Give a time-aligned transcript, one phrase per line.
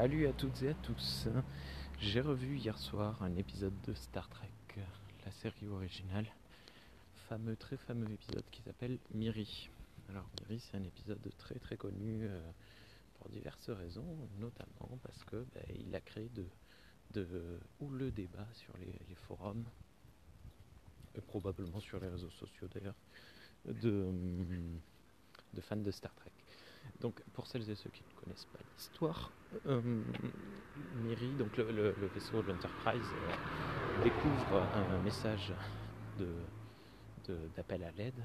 [0.00, 1.28] Salut à toutes et à tous.
[1.98, 4.48] J'ai revu hier soir un épisode de Star Trek,
[5.26, 6.24] la série originale,
[7.28, 9.68] fameux, très fameux épisode qui s'appelle Miri.
[10.08, 12.40] Alors Miri, c'est un épisode très très connu euh,
[13.18, 16.46] pour diverses raisons, notamment parce que ben, il a créé de,
[17.12, 19.66] de ou le débat sur les, les forums,
[21.14, 22.96] et probablement sur les réseaux sociaux d'ailleurs,
[23.66, 24.10] de,
[25.52, 26.32] de fans de Star Trek.
[27.00, 29.32] Donc, pour celles et ceux qui ne connaissent pas l'histoire,
[29.66, 30.02] euh,
[31.02, 35.52] Miri, donc le, vaisseau de l'Enterprise, euh, découvre un, message
[37.56, 38.22] d'appel à l'aide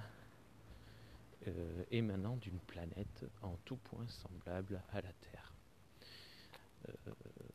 [1.47, 5.53] euh, émanant d'une planète en tout point semblable à la Terre.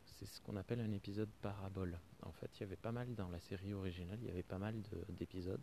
[0.03, 1.97] C'est ce qu'on appelle un épisode parabole.
[2.23, 4.57] En fait, il y avait pas mal dans la série originale, il y avait pas
[4.57, 5.61] mal de- d'épisodes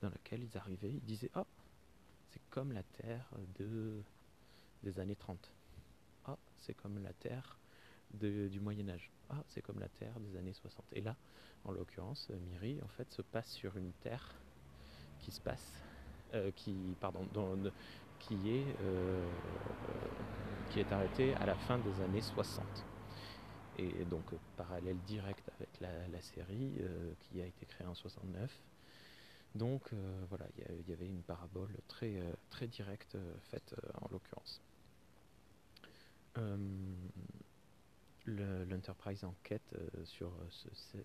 [0.00, 1.44] dans lesquels ils arrivaient, ils disaient Ah,
[2.30, 3.28] c'est comme la Terre
[3.58, 4.02] de
[4.82, 5.50] des années 30.
[6.26, 7.58] Ah, c'est comme la Terre
[8.12, 9.10] du Moyen Âge.
[9.28, 10.84] Ah, c'est comme la Terre des années 60.
[10.92, 11.16] Et là,
[11.64, 14.34] en l'occurrence, euh, Miri, en fait, se passe sur une Terre
[15.20, 15.72] qui se passe,
[16.34, 17.26] euh, qui, pardon,
[18.18, 19.26] qui est, euh,
[20.76, 22.64] est arrêtée à la fin des années 60.
[23.78, 24.24] Et donc,
[24.56, 26.72] parallèle direct avec la, série
[27.20, 28.50] qui a été créée en 69.
[29.54, 29.90] Donc
[30.28, 33.16] voilà, il y y, avait une parabole très, très directe
[33.50, 34.60] faite en l'occurrence.
[36.38, 36.56] Euh,
[38.26, 40.98] le- L'Enterprise enquête euh, sur euh, ce,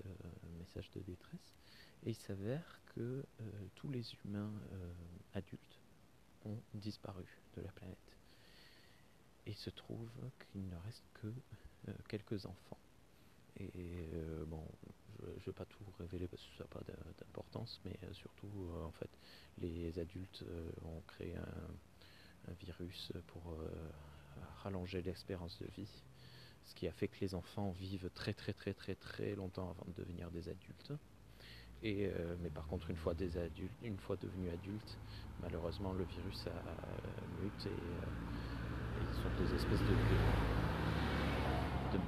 [0.59, 1.55] message de détresse
[2.03, 3.25] et il s'avère que
[3.73, 4.53] tous les humains
[5.33, 5.81] adultes
[6.45, 8.17] ont disparu de la planète.
[9.47, 11.33] Et il se trouve qu'il ne reste que
[12.07, 12.77] quelques enfants.
[13.57, 14.09] Et
[14.45, 14.63] bon,
[15.19, 18.69] je ne vais pas tout révéler parce que ça n'a pas d'im- d'importance, mais surtout,
[18.83, 19.09] en fait,
[19.57, 20.45] les adultes
[20.83, 23.57] ont créé un, virus pour
[24.63, 26.03] rallonger l'espérance de vie,
[26.65, 29.85] ce qui a fait que les enfants vivent très très très très très longtemps avant
[29.87, 30.93] de devenir des adultes.
[31.83, 34.97] Et, euh, mais par contre, une fois, des adultes, une fois devenus adultes,
[35.41, 38.05] malheureusement, le virus a euh, mute et, euh,
[38.97, 39.95] et ils sont des espèces de,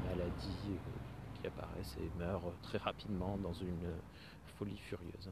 [0.09, 0.79] maladies
[1.39, 3.93] qui apparaissent et meurent très rapidement dans une
[4.57, 5.31] folie furieuse.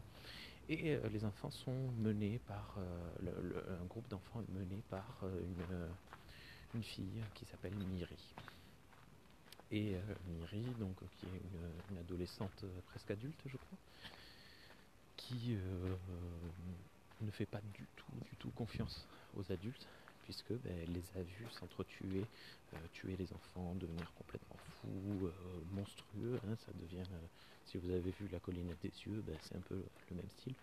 [0.69, 5.89] Et les enfants sont menés par, un groupe d'enfants est mené par une,
[6.75, 8.35] une fille qui s'appelle Miri.
[9.71, 11.41] Et euh, Miri, donc, qui est
[11.89, 13.77] une, adolescente euh, presque adulte, je crois,
[15.15, 15.95] qui euh,
[17.21, 19.87] ne fait pas du tout, du tout confiance aux adultes,
[20.23, 22.27] puisque ben, elle les a vus s'entretuer,
[22.91, 25.29] tuer les enfants, devenir complètement fous,
[25.71, 26.39] monstrueux.
[26.45, 27.03] hein, ça devient,
[27.65, 30.55] si vous avez vu la collinette des cieux, ben, c'est un peu le même style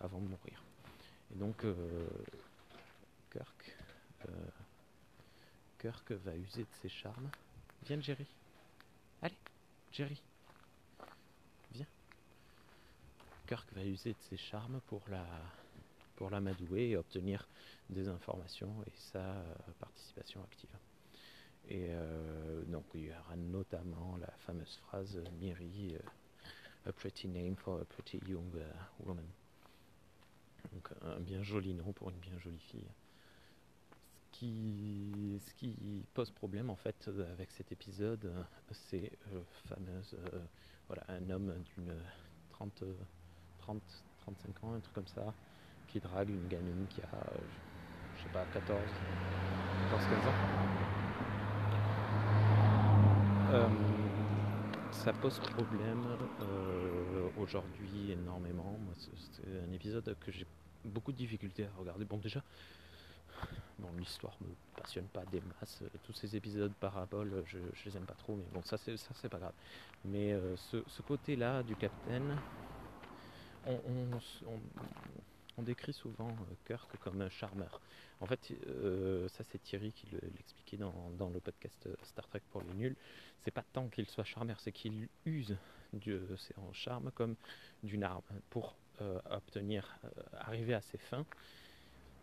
[0.00, 0.62] avant de mourir.
[1.32, 1.64] Et donc
[3.32, 3.76] Kirk,
[5.78, 7.30] Kirk va user de ses charmes.
[7.86, 8.26] Viens Jerry.
[9.22, 9.36] Allez,
[9.92, 10.20] Jerry.
[11.72, 11.86] Viens.
[13.46, 15.24] Kirk va user de ses charmes pour la
[16.16, 17.46] pour l'amadouer et obtenir
[17.90, 20.76] des informations et sa euh, participation active.
[21.68, 25.96] Et euh, donc il y aura notamment la fameuse phrase euh, Miri,
[26.86, 28.50] a pretty name for a pretty young
[28.98, 29.26] woman.
[30.72, 32.88] Donc un bien joli nom pour une bien jolie fille.
[34.32, 39.10] Ce qui, pose problème en fait euh, avec cet épisode, euh, c'est
[39.66, 40.38] fameuse, euh,
[40.86, 41.92] voilà, un homme d'une
[42.50, 42.94] 30, euh,
[43.58, 43.82] 30,
[44.20, 45.34] 35 ans, un truc comme ça,
[45.88, 47.08] qui drague une gamine qui a,
[48.16, 48.80] je sais pas, 14,
[49.90, 50.34] 14 15 ans.
[54.92, 56.04] Ça pose problème
[57.38, 58.78] aujourd'hui énormément.
[58.98, 60.46] C'est un épisode que j'ai
[60.84, 62.04] beaucoup de difficultés à regarder.
[62.04, 62.42] Bon, déjà,
[63.78, 64.48] bon, l'histoire me
[64.80, 65.82] passionne pas des masses.
[66.04, 69.10] Tous ces épisodes paraboles, je, je les aime pas trop, mais bon, ça c'est ça
[69.14, 69.54] c'est pas grave.
[70.04, 72.36] Mais euh, ce, côté-là du Capitaine,
[73.66, 77.80] on, décrit souvent euh, Kirk comme un charmeur.
[78.20, 82.42] En fait, euh, ça c'est Thierry qui le- l'expliquait dans, dans le podcast Star Trek
[82.50, 82.96] pour les nuls.
[83.44, 85.56] C'est pas tant qu'il soit charmeur, c'est qu'il use
[85.92, 87.34] de son charme comme
[87.82, 88.76] d'une arme pour
[89.30, 89.96] obtenir,
[90.40, 91.24] arriver à ses fins.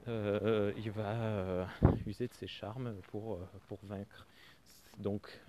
[0.08, 1.66] Euh, il va euh,
[2.06, 4.28] user de ses charmes pour, euh, pour vaincre.
[5.00, 5.42] Donc,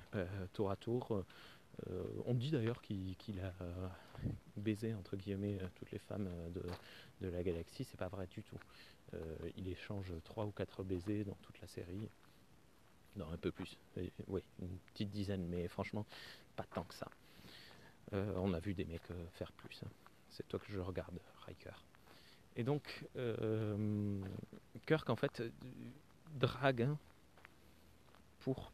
[0.55, 1.25] tour à tour,
[2.25, 3.53] on dit d'ailleurs qu'il a
[4.57, 6.63] baisé entre guillemets toutes les femmes de,
[7.21, 7.85] de la galaxie.
[7.85, 8.59] C'est pas vrai du tout.
[9.57, 12.09] Il échange trois ou quatre baisers dans toute la série.
[13.15, 13.79] Non, un peu plus.
[14.27, 16.07] Oui, une petite dizaine, mais franchement,
[16.57, 17.09] pas tant que ça.
[18.13, 19.81] On a vu des mecs faire plus.
[19.85, 19.91] hein.
[20.31, 21.85] C'est toi que je regarde, Riker.
[22.57, 24.19] Et donc, euh,
[24.87, 25.51] Kirk, en fait, euh,
[26.35, 26.99] drague hein,
[28.41, 28.73] pour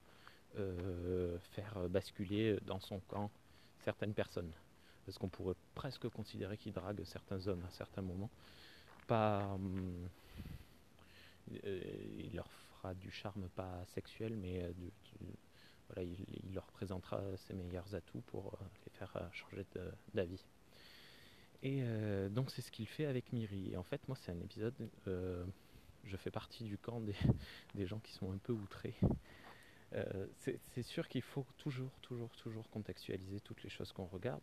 [1.52, 3.30] faire basculer dans son camp
[3.84, 4.52] certaines personnes.
[5.06, 8.30] Parce qu'on pourrait presque considérer qu'il drague certains hommes à certains moments.
[9.06, 9.44] Pas.
[9.54, 10.08] Hum,
[11.50, 14.70] il leur fera du charme pas sexuel, mais
[15.88, 19.64] voilà, il, leur présentera ses meilleurs atouts pour les faire changer
[20.12, 20.44] d'avis.
[21.62, 21.82] Et
[22.30, 23.72] donc c'est ce qu'il fait avec Miri.
[23.72, 24.74] Et en fait, moi, c'est un épisode.
[25.06, 27.00] je fais partie du camp
[27.74, 28.94] des, gens qui sont un peu outrés.
[30.38, 34.42] c'est sûr qu'il faut toujours, toujours, toujours contextualiser toutes les choses qu'on regarde.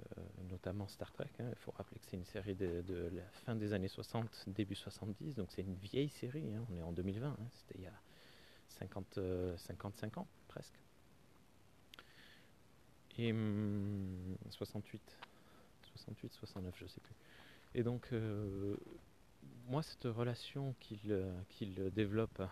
[0.00, 1.28] Euh, notamment Star Trek.
[1.40, 1.46] Hein.
[1.50, 5.36] Il faut rappeler que c'est une série de, la fin des années 60, début 70,
[5.36, 6.54] donc c'est une vieille série.
[6.54, 6.64] Hein.
[6.70, 7.36] On est en 2020, hein.
[7.50, 8.00] c'était il y a
[8.68, 9.18] 50,
[9.56, 10.78] 55 euh, ans presque.
[13.18, 13.34] Et
[14.50, 15.18] 68,
[16.10, 17.14] 68, 69, je sais plus.
[17.74, 18.76] Et donc, euh,
[19.68, 22.42] moi, cette relation qu'il développe,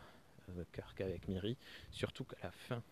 [0.73, 1.57] Kirk avec Miri,
[1.91, 2.83] surtout qu'à la fin,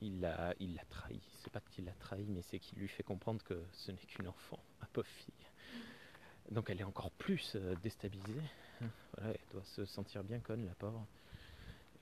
[0.00, 1.20] il l'a il l'a trahi.
[1.40, 4.28] C'est pas qu'il l'a trahi, mais c'est qu'il lui fait comprendre que ce n'est qu'une
[4.28, 5.34] enfant, ma pauvre fille.
[6.50, 8.40] Donc elle est encore plus euh, déstabilisée.
[9.16, 11.04] Voilà, elle doit se sentir bien conne, la pauvre.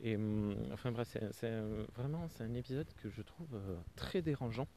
[0.00, 1.60] Et hum, enfin bref, c'est
[1.96, 4.68] vraiment un épisode que je trouve euh, très dérangeant.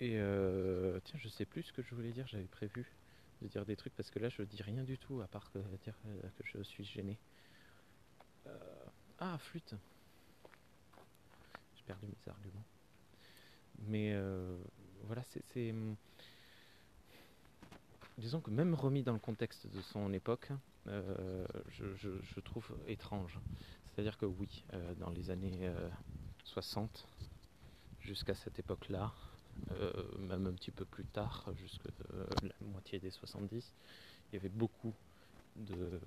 [0.00, 2.26] Et euh, tiens, je sais plus ce que je voulais dire.
[2.26, 2.86] J'avais prévu
[3.42, 5.58] de dire des trucs parce que là, je dis rien du tout à part que
[5.84, 5.94] dire
[6.38, 7.18] que je suis gêné.
[9.18, 9.74] ah, flûte
[11.86, 12.64] perdu mes arguments.
[13.88, 14.58] Mais euh,
[15.04, 15.70] voilà, c'est.
[15.70, 15.96] Hum,
[18.18, 20.50] disons que même remis dans le contexte de son époque,
[20.88, 23.38] euh, je, trouve étrange.
[23.86, 25.70] C'est-à-dire que oui, euh, dans les années
[26.44, 27.06] 60,
[28.00, 29.12] jusqu'à cette époque-là,
[30.18, 31.90] même un petit peu plus tard, jusqu'à
[32.42, 33.72] la moitié des 70,
[34.30, 34.94] il y avait beaucoup
[35.56, 36.00] de,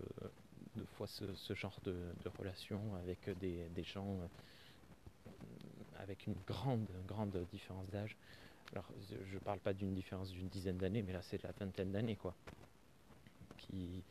[0.96, 1.96] fois ce, genre de,
[2.38, 4.20] relations avec des, des gens
[6.00, 8.18] avec une grande, grande différence d'âge.
[8.72, 11.92] Alors, je ne parle pas d'une différence d'une dizaine d'années, mais là, c'est la vingtaine
[11.92, 12.36] d'années, quoi.
[13.58, 14.04] Qui,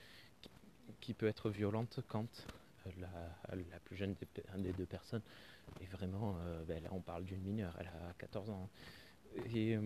[1.00, 2.46] qui, peut être violente quand
[2.98, 4.14] la, plus jeune
[4.56, 5.22] des, deux personnes
[5.80, 6.36] est vraiment.
[6.40, 8.68] Euh, ben là, on parle d'une mineure, elle a 14 ans.
[9.54, 9.76] Et.
[9.76, 9.80] Euh,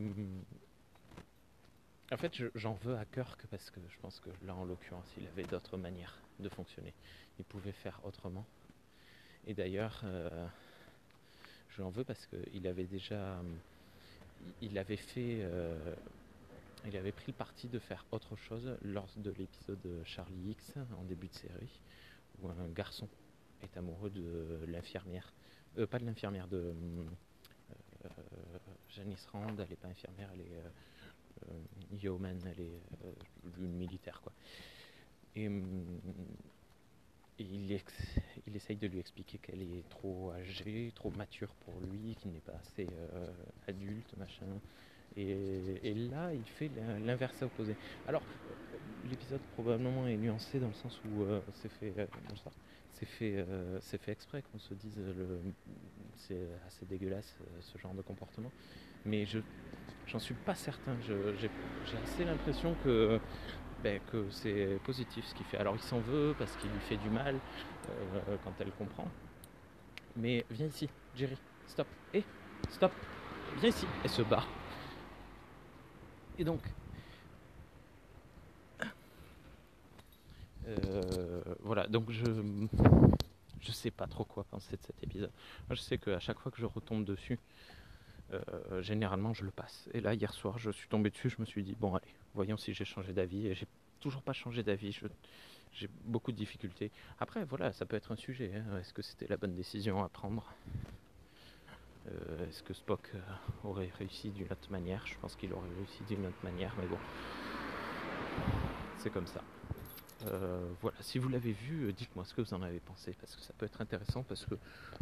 [2.11, 5.27] en fait, j'en veux à Kirk parce que je pense que là, en l'occurrence, il
[5.29, 6.93] avait d'autres manières de fonctionner.
[7.39, 8.45] Il pouvait faire autrement.
[9.47, 10.47] Et d'ailleurs, euh,
[11.71, 13.41] je l'en veux parce qu'il avait déjà.
[14.61, 15.39] Il avait fait.
[15.41, 15.95] Euh,
[16.85, 21.05] il avait pris le parti de faire autre chose lors de l'épisode Charlie X en
[21.05, 21.81] début de série,
[22.41, 23.09] où un garçon
[23.63, 25.33] est amoureux de l'infirmière.
[25.79, 26.75] Euh, pas de l'infirmière, de.
[28.05, 28.59] Euh,
[28.91, 32.81] Janice Rand, elle n'est pas infirmière, elle est yeoman, elle est
[33.59, 34.33] une militaire quoi.
[35.35, 35.49] Et
[37.39, 37.73] il,
[38.47, 42.41] il, essaye de lui expliquer qu'elle est trop âgée, trop mature pour lui, qu'il n'est
[42.41, 43.27] pas assez euh,
[43.67, 44.47] adulte, machin.
[45.17, 46.71] Et, là, il fait
[47.05, 47.77] l'inverse opposé.
[48.09, 48.23] Alors,
[49.09, 52.07] l'épisode probablement est nuancé dans le sens où euh, c'est fait, euh,
[52.95, 53.47] c'est fait,
[53.81, 55.41] c'est fait exprès qu'on se dise le,
[56.17, 58.51] c'est assez dégueulasse ce genre de comportement.
[59.05, 59.41] Mais je,
[60.07, 60.97] j'en suis pas certain.
[61.01, 61.51] j'ai,
[62.05, 63.19] assez l'impression que
[63.83, 65.59] ben, que c'est positif ce qu'il fait.
[65.59, 67.37] Alors il s'en veut parce qu'il lui fait du mal
[67.89, 69.09] euh, quand elle comprend.
[70.17, 71.37] Mais viens ici, Jerry,
[71.67, 71.87] stop.
[72.15, 72.23] Et
[72.71, 72.93] stop,
[73.61, 73.87] viens ici.
[74.05, 74.45] Elle se bat.
[76.43, 76.61] Et donc,
[80.67, 82.25] euh, voilà, donc je
[83.61, 85.31] je sais pas trop quoi penser de cet épisode.
[85.71, 87.39] Je sais qu'à chaque fois que je retombe dessus,
[88.33, 89.89] euh, généralement je le passe.
[89.95, 92.57] Et là, hier soir, je suis tombé dessus, je me suis dit, bon, allez, voyons
[92.57, 93.47] si j'ai changé d'avis.
[93.47, 93.69] Et j'ai
[94.01, 94.99] toujours pas changé d'avis.
[95.73, 96.91] J'ai beaucoup de difficultés.
[97.21, 98.53] Après, voilà, ça peut être un sujet.
[98.53, 98.81] Hein.
[98.81, 100.53] Est-ce que c'était la bonne décision à prendre?
[102.09, 103.21] Euh, Est-ce que Spock euh,
[103.65, 105.07] aurait réussi d'une autre manière?
[105.07, 106.99] Je pense qu'il aurait réussi d'une autre manière, mais bon,
[108.99, 109.43] c'est comme ça.
[110.81, 113.53] voilà, si vous l'avez vu, dites-moi ce que vous en avez pensé, parce que ça
[113.59, 114.55] peut être intéressant, parce que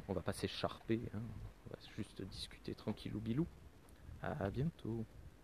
[0.09, 1.21] on va pas s'écharper, hein.
[1.67, 3.47] on va juste discuter tranquillou bilou.
[4.23, 5.07] À bientôt.